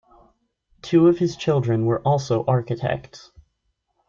[0.81, 3.31] Two of his children were also architects.